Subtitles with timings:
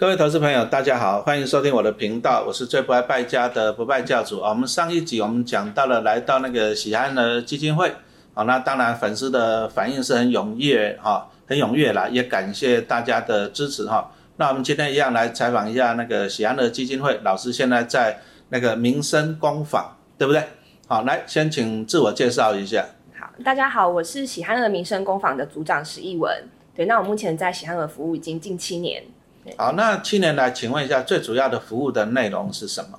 [0.00, 4.48] 各位投资朋友，大家好，欢迎收听我的频道，我是最不爱败家的不败教主啊。
[4.48, 7.92] 我们上一集我们讲到了来到那个喜安的基金会，
[8.32, 14.10] 好，那当然粉丝的反应是很踊跃哈，很踊跃啦，也感谢大家的支持哈。
[14.38, 20.42] 那我们今天一样来采访一下那个喜安的基金会老师，现在在那个民生工坊，对不对？
[20.88, 22.86] 好，来先请自我介绍一下。
[23.18, 26.48] 好，大家好，我是喜憨儿民生工坊的组长石艺文。
[26.74, 29.04] 对，那我目前在喜憨儿服务已经近七年。
[29.56, 32.98] 好，那七年来，请问一下，最主要的服务的内容是什么？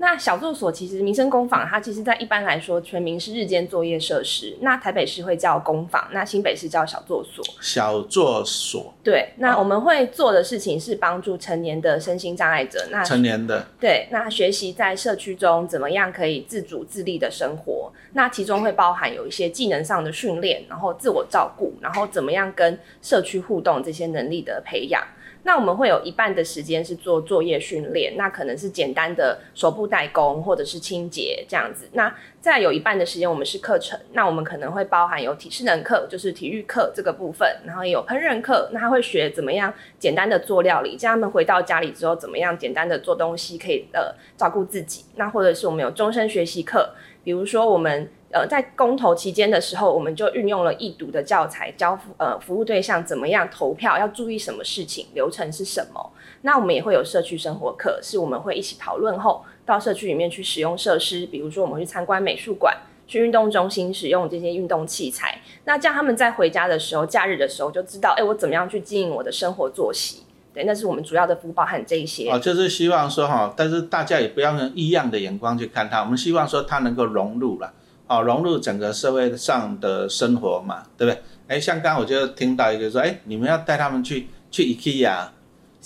[0.00, 4.56] 那小作所其实民生工坊，它其实在一般来说，全名是日间作业设施。
[4.60, 7.44] 那台北市会叫工坊，那新北市叫小作所。
[7.60, 8.94] 小作所。
[9.02, 12.86] 对，那我们会做的事情是帮助成年的身心障碍者。
[12.92, 13.66] 那成年的。
[13.80, 17.92] 对，那学习在社区中怎么样可以自主自立的生活。
[18.12, 25.02] 那其中会包含有一些技能上的训练，然后自我照顾，然后怎么样跟社区互动这些能力的培养。
[25.42, 31.88] 那我们会有一半的时间是做作业训练，那可能是简单的手部代工或者是清洁这样子。
[31.92, 45.04] 那再有一半的时间我们是课程，那我们可能会包含有体适能课，就是体育课这个部分，然后也有烹饪课，那他会学怎么样简单的做料理，叫他们回到家里之后怎么样简单的做东西，可以呃照顾自己。
[45.16, 48.10] 那或者是我们有终身学习课，比如说我们。
[48.30, 56.10] 呃，在公投期间的时候，我们就运用了易读的教材，教服呃服务对象怎么样投票，要注意什么事情，流程是什么。
[56.42, 62.76] 那我们也会有社区生活课，是我们会一起讨论后到社区里面去使用设施，比如说我们去参观美术馆，
[63.06, 65.40] 去运动中心使用这些运动器材。
[65.64, 70.24] 那这样他们在回家的时候，假日的时候就知道，哎，我怎么样去经营我的生活作息。
[70.52, 72.30] 对，那是我们主要的服务，包含这一些。
[72.30, 77.72] 哦，就是希望说哈，但是大家也不要用异样的眼光去看它，我们希望说它能够融入了。
[78.08, 81.22] 哦，融入整个社会上的生活嘛，对不对？
[81.46, 85.28] 哎，像刚我就听到一个说，哎，你们要带他们去去 IKEA，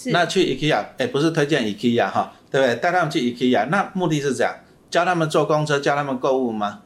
[0.06, 2.76] 那去 IKEA，哎，不是推荐 IKEA 哈，对不对？
[2.76, 4.54] 带他们去 IKEA，那目的是这样，
[4.90, 6.80] 教他们坐公车，教他们购物吗？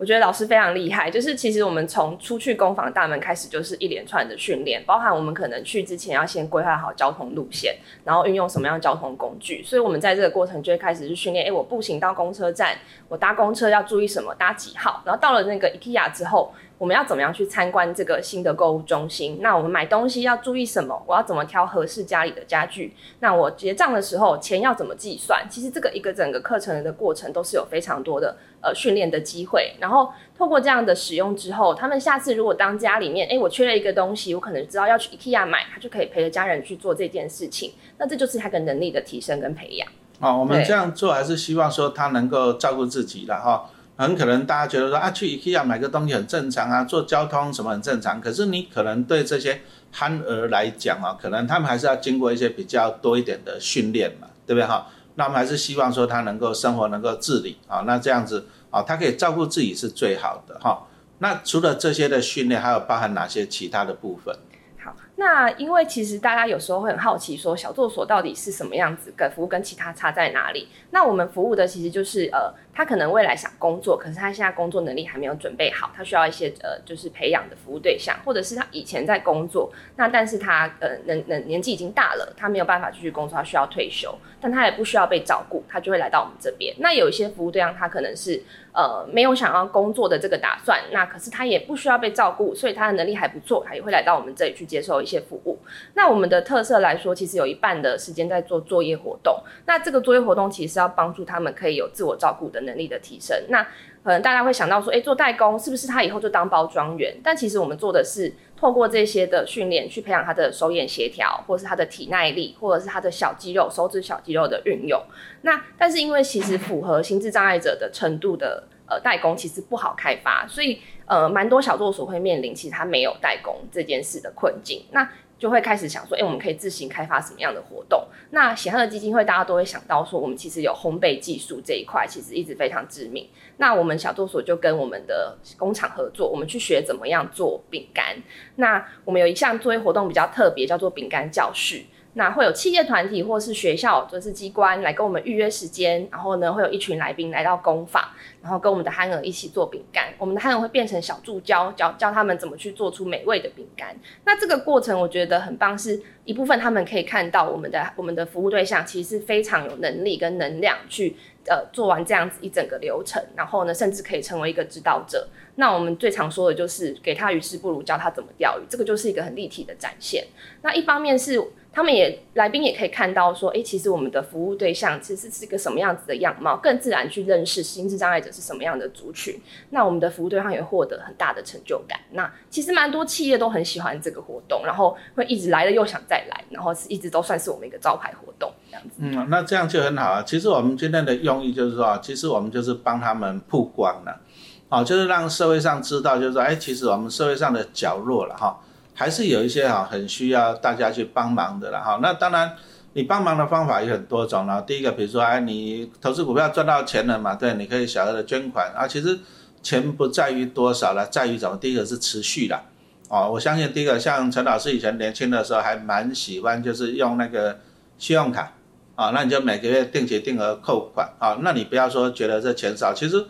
[0.00, 11.44] 我觉得老师非常厉害，就是其实我们从出去工坊大门开始，就是一连串的训练，包含我们可能去之前要先规划好交通路线，然后运用什么样交通工具，所以我们在这个过程就会开始去训练。
[11.46, 12.78] 哎，我步行到公车站，
[13.08, 14.34] 我搭公车要注意什么？
[14.36, 15.02] 搭几号？
[15.04, 16.50] 然后到了那个 IKEA 之后。
[16.80, 19.36] 我们要怎么样去参观这个新的购物中心？
[19.42, 20.98] 那我们买东西要注意什么？
[21.06, 22.96] 我要怎么挑合适家里的家具？
[23.18, 25.46] 那我结账的时候钱要怎么计算？
[25.50, 29.74] 其实这个一个整个课程的过程都是有非常多的呃训练的机会。
[29.78, 37.74] 然后透过这样的使用之后，他们下次如果当家里面哎我缺了一个东西，我可能知道要去 IKEA 买，他就可以陪着家人去做这件事情。
[37.98, 39.86] 那这就是他的能力的提升跟培养。
[40.20, 43.68] 哦，我们这样做还是希望说他能够照顾自己了哈。
[44.00, 48.18] 很可能大家觉得说啊，去 IKEA 买个东西很正常啊，坐交通什么很正常。
[48.18, 49.60] 可是你可能对这些
[49.92, 54.86] 憨儿来讲啊，可能他们还是要经过一些比较多一点的训练嘛，对不对哈？
[55.16, 60.86] 那我们还是希望说他能够生活能够自理啊，那这样子啊，他可以照顾自己是最好的哈。
[61.18, 64.34] 那除了这些的训练，还有包含哪些其他的部分？
[64.82, 70.68] 好那因为其实大家有时候会很好奇，说小作所到底是什么样子，跟服务跟其他差在哪里？
[70.92, 86.74] 那我们服务的其实就是呃，他可能未来想工作，可是他现在工作能力还没有准备好，他需要一些呃，就是培养的服务对象，或者是他以前在工作，那但是他呃，能能年纪已经大了，他没有办法继续工作，他需要退休，但他也不需要被照顾，他就会来到我们这边。
[86.78, 88.42] 那有一些服务对象，他可能是。
[88.72, 95.58] 呃，没有想要工作的这个打算，那可是他也不需要被照顾，所以他的能力还不错，他也会来到我们这里去接受一些服务。
[95.94, 99.42] 那我们的特色来说，其实有一半的时间在做作业活动。
[99.66, 103.36] 那这个作业活动其实是要帮助他们可以有自我照顾的能能力的提升。
[103.48, 103.62] 那
[104.02, 107.14] 可能大家会想到说，哎，做代工是不是他以后就当包装员？
[107.22, 108.32] 但其实我们做的是。
[108.60, 115.02] 透过这些的训练，去培养他的手眼协调，或者是他的体耐力，或者是他的小肌肉、手指小肌肉的运用。
[115.40, 124.84] 那但是因为其实符合心智障碍者的程度的呃代工，其实不好开发，所以呃蛮多小作所会面临其实他没有代工这件事的困境。
[124.92, 125.10] 那
[125.40, 128.06] 就会开始想说，哎，我们可以自行开发什么样的活动？
[128.30, 133.26] 那喜憨的基金会，大家都会想到说，我们其实有烘焙技术这一块，其实一直非常知名。
[133.56, 138.14] 那我们小作所就跟我们的工厂合作，我们去学怎么样做饼干。
[138.56, 141.82] 那我们有一项作业活动比较特别，叫做饼干教室。
[142.14, 148.02] 那会有企业团体或是学校，就是机关来跟我们预约时间，然后呢，会有一群来宾来到工坊，
[148.42, 150.12] 然后跟我们的憨儿一起做饼干。
[150.18, 153.96] 我们的憨儿会变成小助教，教教他们怎么去做出美味的饼干。
[154.24, 161.16] 那这个过程我觉得很棒，是一部分他们可以看到我们的我们的服务对象其实是非常有能力跟能量去。
[161.50, 165.28] 呃做完这样子一整个流程，然后呢，甚至可以成为一个指导者。
[165.56, 170.24] 那我们最常说的就是给他鱼吃，不如教他怎么钓鱼，这个就是一个很立体的展现。
[170.62, 171.42] 那一方面是。
[171.72, 179.40] 他们也来宾也可以看到说，哎，其实我们的服务对象其实是一个什么样子的样貌，更自然去认识心智障碍者是什么样的族群。
[179.70, 181.96] 那我们的服务对象也获得很大的成就感。
[182.10, 188.96] 那其实蛮多企业都很喜欢这个活动，然后会一直来了又想再来，然后是一直都算是我们一个招牌活动这样子。
[188.98, 190.24] 嗯，那这样就很好啊。
[190.24, 194.20] 其实我们今天的用意就是说，其实我们就是帮他们曝光了，
[194.68, 198.58] 哦，就是让社会上知道，就是说，哎，其实我们社会上的角落了哈。
[198.92, 202.00] 还是有一些哈很需要大家去帮忙的了哈。
[202.02, 202.54] 那当然，
[202.92, 204.60] 你帮忙的方法有很多种了。
[204.60, 207.34] 第一个，比如说，哎，你投资股票赚到钱了嘛？
[207.34, 208.86] 对，你可以小额的捐款啊。
[208.86, 209.18] 其实
[209.62, 211.56] 钱不在于多少了，在于怎么。
[211.56, 212.60] 第一个是持续的
[213.08, 213.30] 哦。
[213.32, 217.58] 我相信第一个，像陈老师以前年轻的时候还蛮喜欢，就是用那个
[217.96, 218.52] 信用卡
[219.00, 221.38] 啊，那你就每个月定期定额扣款啊。
[221.40, 223.24] 那你不要说觉得这钱少，其实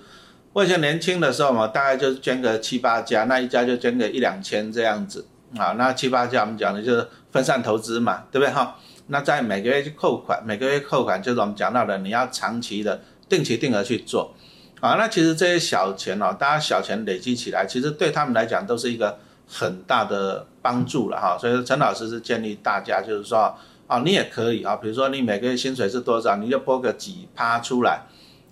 [0.53, 5.25] 我以前年轻的时候嘛，大概就捐个七八家，那一家就捐个一两千这样子。
[5.57, 8.77] 啊，那七八家我们讲的就是分散投资嘛，对不对哈？
[9.07, 14.35] 那在每个月去扣款，每个月扣款就是我们讲到的，你要长期的定期定额去做。
[14.81, 21.39] 啊，那其实这些小钱哦，大家小钱累积起来，其实对他们来讲都是一个很大的帮助了哈。
[21.39, 23.57] 所以陈老师是建议大家就是说，
[23.91, 28.03] 啊，你也可以啊，比如说你每个月薪水是多少，你就拨个几趴出来。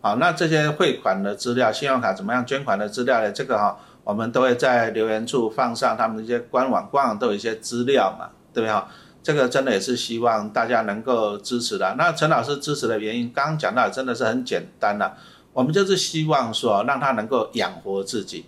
[0.01, 3.31] 好，那这些汇款的资料、信用卡怎么样捐款的资料呢？
[3.31, 3.79] 这个哈。
[4.05, 8.89] 我们都会在留言处放上他们的一些官网，官网都有一些资料嘛，对不对哈？
[9.23, 11.95] 这个真的也是希望大家能够支持的。
[11.99, 15.15] 那陈老师支持的原因，刚刚讲到真的是很简单了，
[15.53, 18.47] 我们就是希望说让他能够养活自己，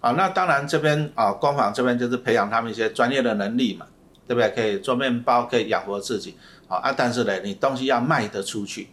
[0.00, 3.86] 啊，那当然这边啊工坊这边就是培养他们一些专业的能力嘛，
[4.28, 4.50] 对不对？
[4.50, 6.36] 可以做面包，可以养活自己，
[6.68, 8.88] 啊啊，但是呢，你东西要卖得出去，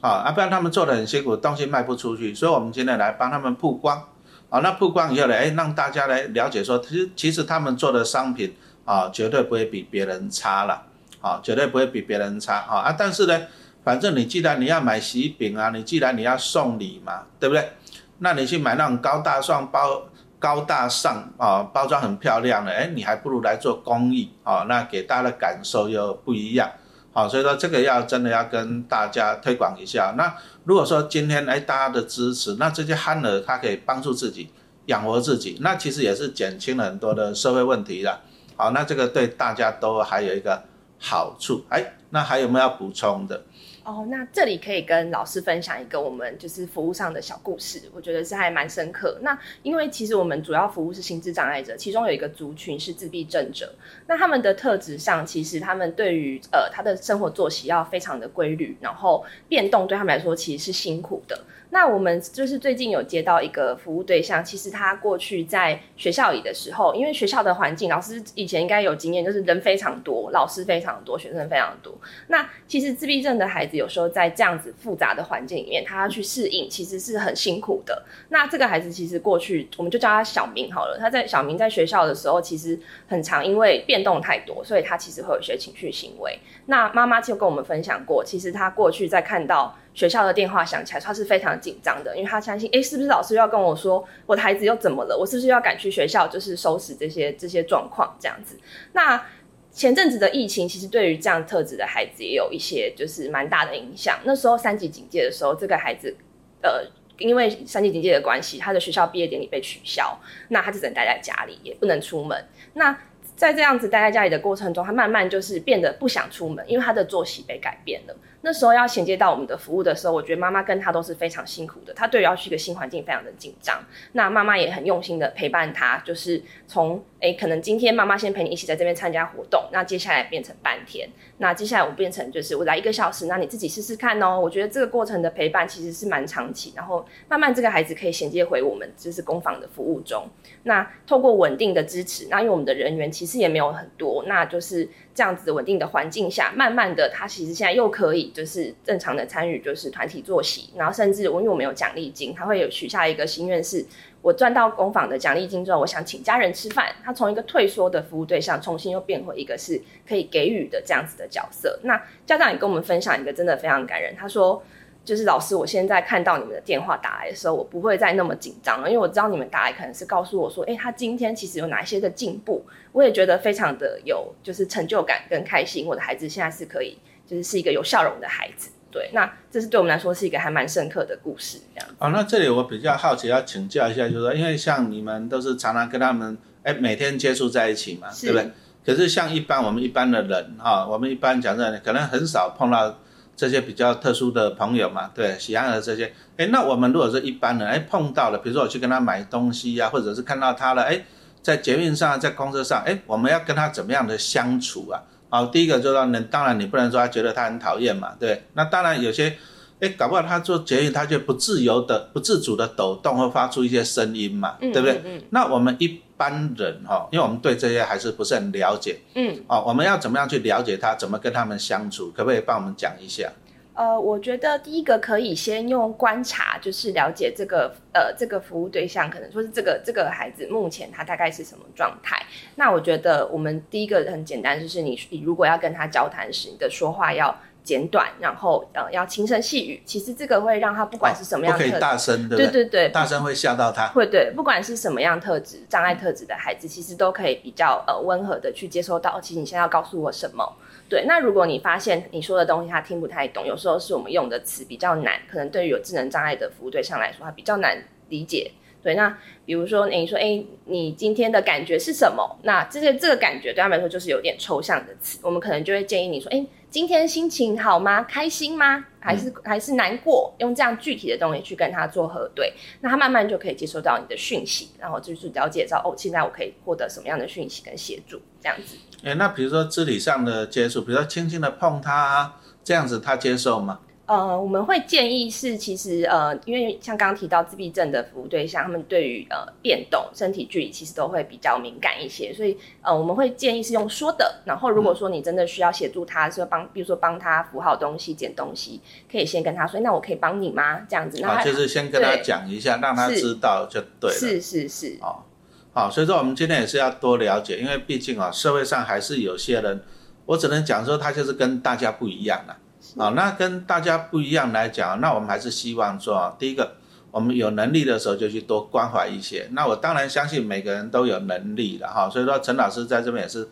[0.00, 4.02] 啊啊，不然他们做的很辛苦，东西卖不出去，所以我们今天来帮他们曝光。
[4.48, 8.54] 啊，那曝光以后呢，哎，让大家来了解说，其实其实他们做的商品
[8.84, 10.82] 啊，绝对不会比别人差了，
[11.20, 13.40] 啊，绝对不会比别人差，好啊，但是呢，
[13.82, 17.72] 反正你既然你要买喜饼啊，你既然你要送礼嘛，对不对？
[18.18, 20.02] 那你去买那种高大上包、
[20.42, 26.68] 高大上啊，包装很漂亮的，哎，你还不如来做公益啊，那给大家的感受又不一样。
[27.12, 30.14] 好，所以说这个要真的要跟大家推广一下。
[30.18, 30.34] 那
[30.64, 34.50] 如果说今天哎大家的支持，那这些憨儿他可以帮助自己
[34.86, 38.18] 养活自己，那其实也是减轻了很多的社会问题的。
[38.56, 40.64] 好，那这个对大家都还有一个
[40.98, 41.64] 好处。
[41.68, 43.44] 哎，那还有没有要补充的？
[43.84, 49.18] 哦，那这里可以跟老师分享一个我们就是服务上的小故事，我觉得是还蛮深刻。
[49.22, 53.74] 那因为其实我们主要服务是心智障碍者，其中有一个族群是自闭症者。
[54.06, 61.44] 那他们的特质上，其实他们对于呃他的生活作息要非常的规律，然后变动对他们来说其实是辛苦的。
[61.72, 71.94] 那我们就是最近有接到一个服务对象，其实他过去在学校里的时候，因为学校的环境，老师以前应该有经验，就是人非常多，老师非常多，学生非常多。
[72.26, 78.04] 那其实自闭症的孩子有时候在这样子复杂的环境里面，他要去适应，其实是很辛苦的。
[78.28, 80.98] 那这个孩子其实过去，我们就叫他小明好了。
[81.00, 82.78] 他在小明在学校的时候，其实
[83.08, 86.38] 很长，因为变动太多，所以他其实会有一些情绪行为。
[86.66, 89.74] 那妈妈就跟我们分享过，其实他过去在看到。
[89.94, 95.16] 学校的电话响起来，他是非常紧张的，因为他相信，哎，是不是老师要跟我说我的孩子又怎么了？
[95.16, 98.58] 我是不是要赶去学校，就是收拾这些这些状况这样子？
[98.92, 99.22] 那
[99.70, 104.18] 前阵子的疫情，其实对于这样特质的孩子也有一些就是蛮大的影响。
[104.24, 106.14] 那时候三级警戒的时候，这个孩子，
[106.62, 106.84] 呃，
[107.18, 110.18] 因为三级警戒的关系，他的学校毕业典礼被取消，
[110.48, 112.44] 那他就只能待在家里，也不能出门。
[112.74, 112.98] 那
[113.34, 118.14] 在这样子待在家里的过程中，他慢慢就是变得不想出门，因为他的作息被改变了。
[118.42, 121.94] 那时候要衔接到我们的服务的时候，我觉得妈妈跟他都是非常辛苦的。
[121.94, 123.82] 他对于要去一个新环境非常的紧张，
[124.12, 131.08] 那妈妈也很用心的陪伴他，就是从诶，可能今天妈妈先陪你一起在这边参加活动，那接下来变成半天，
[131.38, 134.40] 那接下来我变成就是我来一个小时，那你自己试试看哦。
[134.40, 140.28] 我觉得这个过程的陪伴其实是蛮长期，然后慢慢这个孩子可以衔接回我们就是工坊的服务中。
[140.64, 144.88] 那透过稳定的支持，那因为我们的人员其实也没有很多，那就是。
[145.14, 153.84] 这样子稳定的环境下，慢慢的，他其实现在又可以就是正常的参与，就是团体作息，然后甚至我因为我们有奖励金，他会有许下一个心愿，是
[154.22, 156.94] 我赚到工坊的奖励金之后，我想请家人吃饭。
[157.04, 161.78] 他从一个退缩的服务对象，重新又变回一个是可以给予的这样子的角色。
[161.82, 164.62] 那家长也跟我们分享一个真的非常感人，他说。
[165.04, 175.86] 就是老师，我现在看到你们的电话打来的时候，我不会再那么紧张了，因为我知道你们打来可能是告诉我说，哎，他今天其实有哪一些的进步，我也觉得非常的有就是成就感跟开心。
[175.86, 178.70] 我的孩子现在是可以，就是是一个有笑容的孩子。
[178.90, 181.88] 对，那这是对我们来说是一个还蛮深刻的故事，这样。
[181.98, 188.50] 哦，那这里我比较好奇，要请教一下，就是说，因为像你们都是常常跟他们，哎，每天接触在一起嘛，对不对？
[188.84, 192.98] 可是像一般我们一般的人哈，我们一般讲真的可能很少碰到
[193.36, 201.02] 这些比较特殊的朋友嘛，对，喜欢的这些，哎，那我们如果是一般人，哎，碰到了，比如说我去跟他买东西呀，或者是看到他了，哎，
[201.42, 205.02] 在捷运上，在公车上，哎，我们要跟他怎么样的相处啊？
[205.28, 209.36] 好，第一个就是说，能当然你不能说他觉得他很讨厌嘛，对，那当然有些，
[209.82, 215.22] 哎，搞不好他做捷运他就不自由的、不自主的抖动，会发出一些声音嘛，对不对？
[215.28, 216.00] 那我们一。
[216.14, 223.28] 般人哈，因为我们对这些还是不是很了解，嗯，哦，我们要怎么样去了解他，怎么跟他们相处，可不可以帮我们讲一下？
[223.74, 232.24] 呃，我觉得第一个可以先用观察，就是了解这个呃这个服务对象，可能说是这个这个孩子目前他大概是什么状态。
[232.54, 237.36] 那我觉得我们第一个很简单，就是你你如果要跟他交谈时，你的说话要。
[237.62, 243.88] 简短，然后呃要轻声细语，其实这个会让他不管是什么样，不可以大声的，对对对，大声会吓到他。
[243.88, 249.20] 会对，不管是什么样特质障碍特质的孩子，其实都可以比较呃温和的去接收到。
[249.20, 250.56] 其实你现在要告诉我什么？
[250.88, 258.50] 对，那如果你发现你说的东西他听不太懂，有时候是我们用的词比较难，可能对于有智能障碍的服务对象来说，他比较难理解。
[258.82, 259.16] 对，那
[259.46, 262.36] 比如说你说，哎，你今天的感觉是什么？
[262.42, 266.44] 那这些这个感觉对他们来说就是有点抽象的词，我们可能就会建议你说，哎。
[266.72, 268.02] 今天心情好吗？
[268.04, 268.82] 开心吗？
[268.98, 270.34] 还是还是难过？
[270.38, 278.78] 用这样具体的东西去跟他做核对，那他慢慢就可以接收到你的讯息，然后就是了解到哦，现在我可以获得什么样的讯息跟协助，这样子。
[279.04, 283.80] 哎，那比如说肢体上的接触，比如说轻轻的碰他，这样子他接受吗？
[284.12, 294.42] 呃，我们会建议是，其实呃，因为像刚刚提到自闭症的服务对象，他们对于呃变动、身体距离其实都会比较敏感一些，所以呃，我们会建议是用说的。
[294.44, 300.80] 然后如果说你真的需要协助他，说帮，比如说帮他扶好东西、捡东西，可以先跟他说，那我可以帮你吗？
[300.86, 304.14] 这样子，那就是先跟他讲一下，让他知道就对了。
[304.14, 304.98] 是是是。
[305.00, 305.24] 哦，
[305.72, 309.82] 好，所以说我们今天也是要多了解，因为毕竟啊，社会上还是有些人，
[310.26, 312.52] 我只能讲说他就是跟大家不一样了。
[312.52, 312.58] 啊，
[312.96, 316.72] 啊那跟大家不一样来讲，那我们还是希望说，第一个，
[317.10, 319.48] 我们有能力的时候就去多关怀一些。
[319.52, 323.48] 那我当然相信每个人都有能力的哈，所以说陈老师在这边也是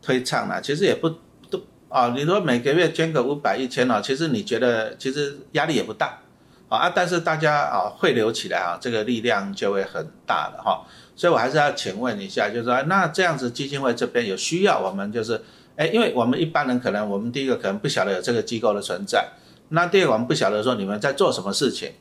[0.00, 0.58] 推倡了。
[0.62, 1.10] 其实也不
[1.50, 6.20] 都啊，你说每个月捐个五百一千哦，其实你觉得其实压力也不大
[6.70, 10.86] 啊，但是大家啊汇流起来啊，这个力量就会很大的哈。
[11.14, 15.44] 所以我还是要请问一下，就是说，那这样子基金会这边有需要我们就是。
[15.78, 19.28] 哎，因为我们一般人可能，我们第一个可能不晓得有这个机构的存在，
[19.68, 21.92] 那第二个我们不晓得说你们在做什么事情，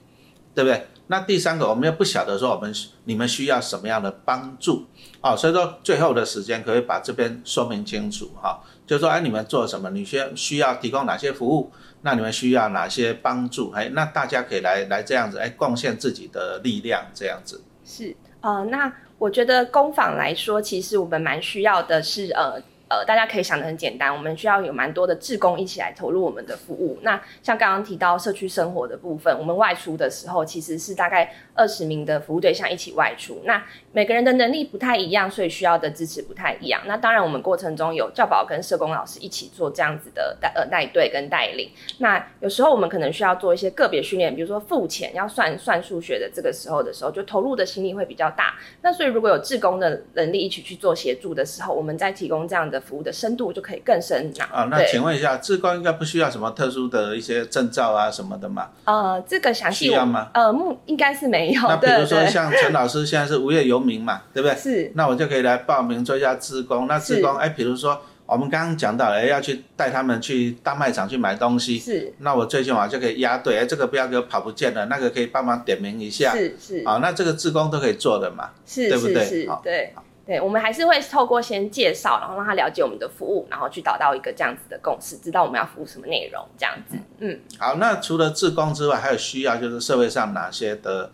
[0.56, 0.88] 对不对？
[1.10, 4.88] 那第三个我们又不晓得说我们你们需要什么样的帮助，
[5.22, 17.62] 哦，所以说最后的时间可以把这边说明清楚哈，就说哎你们做什么，你需需要提供哪些服务，那你们需要哪些帮助，哎，那大家可以来来这样子，哎，贡献自己的力量这样子。
[17.86, 22.60] 是，呃，那我觉得工坊来说，其实我们蛮需要的是，呃。
[22.90, 26.98] 呃，大家可以想的很简单，我们需要有蛮多的志工一起来投入我们的服务。
[27.02, 33.42] 那像刚刚提到社区生活的部分，我们外出的时候其实是大概二十名的服务对象一起外出。
[33.44, 36.82] 那每个人的能力不太一样，所以需要的支持不太一样。
[36.86, 41.70] 那当然，我们过程中有教保跟社工老师一起做这样子的带呃带队跟带领。
[41.98, 48.56] 那有时候我们可能需要做一些个别训练，比如说付钱要算算数学的这个时候的时候，就投入的心力会比较大。
[48.82, 52.77] 那所以如果有志工的能力一起去做协助的时候，我们在提供这样的。
[52.80, 54.68] 服务的深度就可以更深啊。
[54.72, 58.70] 那请问一下，志工应该不需要什么特殊的一些证照啊什么的吗？
[58.86, 60.30] 呃，这个详细需要吗？
[60.34, 61.62] 呃，目应该是没有。
[61.62, 64.58] 那比如说像陈老师现在是无业游民嘛，对不对？
[64.58, 64.92] 是。
[64.96, 66.88] 那我就可以来报名做一下志工。
[66.88, 71.80] 那志工，哎，比如说我们刚刚讲到，哎，要去带他们去大卖场去买东西。
[71.80, 72.14] 是。
[72.20, 76.36] 那我最起码就可以压队，哎，这个不要给我跑不见了，那个可以帮忙点名一下。
[76.36, 76.84] 是是。
[76.86, 78.50] 啊，那这个志工都可以做的嘛？
[78.66, 79.24] 是，对不对？
[79.24, 79.94] 是，对。
[80.28, 86.98] 对，我们还是会透过先介绍，然后让他了解我们的服务，然后去找到一个这样子的共识，知道我们要服务什么内容，这样子。
[87.20, 91.10] 嗯，好，那除了自工之外，还有需要就是社会上哪些的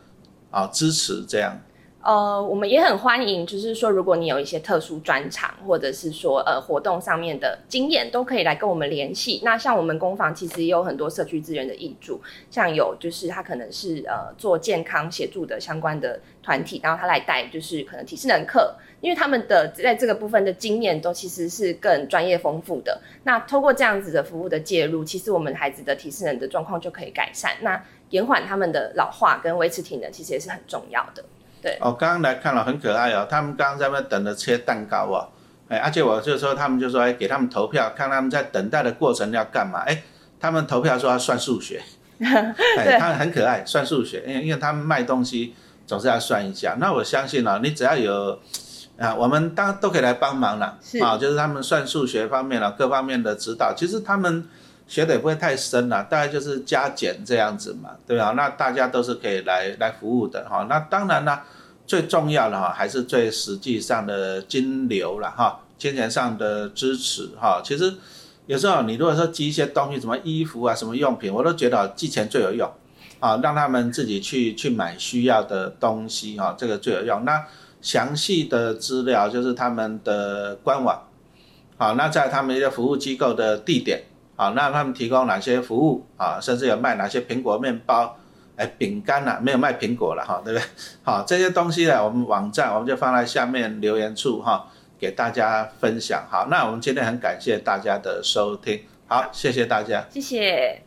[0.49, 1.61] 啊支持这样？
[2.03, 9.39] 呃，我们也很欢迎，就是说，如果你有一些特殊专长，或者是说呃活动上面的经验，都可以来跟我们联系。
[9.41, 12.19] 那像我们工坊其实也有很多社区资源的益助，
[12.51, 22.99] 像有就是他可能是呃做健康协助的相关的团体，然后他来带就是可能体适能课，因为他们的在这个部分的经验都其实是更专业丰富的。
[23.23, 31.23] 那通过这样子的服务的介入，其实我们孩子的体适能的状况就可以改善，那延缓他们的老化跟维持体能，其实也是很重要的。
[31.79, 35.27] 哦，刚刚来看了很可爱哦，他们刚刚在那等着切蛋糕哦，
[35.69, 40.03] 哎，而且我就说他们就说，哎，给他们投票，看他们在等待的过程要干嘛，哎，
[40.39, 41.81] 他们投票说要算数学，
[42.19, 45.55] 哎，他们很可爱，算数学，因为因为他们卖东西
[45.87, 46.75] 总是要算一下。
[46.79, 48.39] 那我相信呢，你只要有
[48.97, 54.45] 啊，我们当都可以来帮忙了啊，就是他们算数学方面了，各方面的指导，其实他们
[54.85, 58.33] 学的也不会太深了，大概就是加减这样子嘛，对吧？
[58.35, 60.45] 那大家都是可以来来服务的。
[60.47, 60.67] 哈。
[60.69, 61.39] 那当然呢，
[61.85, 67.61] 最重要的哈，还是最实际上的金流了哈，金钱上的支持哈。
[67.63, 67.93] 其实
[68.45, 72.69] 有时候你如果说寄一些东西，什么衣服啊，什么用品，我都觉得寄钱最有用
[73.19, 77.23] 啊，让他们自己去去买需要的东西哈，这个最有用。
[77.25, 77.45] 那
[77.81, 81.03] 详细的资料就是他们的官网，
[81.77, 84.03] 好，那在他们一些服务机构的地点，
[84.37, 86.39] 好，那他们提供哪些服务啊？
[86.41, 88.17] 甚至有卖哪些苹果面包，
[88.55, 90.65] 哎，饼干啦，没有卖苹果了哈，对不对？
[91.03, 94.69] 好，这些东西呢，我们网站我们就放在下面留言处哈，
[94.99, 96.23] 给大家分享。
[96.29, 100.82] 好，那我们今天很感谢大家的收听，好，谢谢大家，谢谢。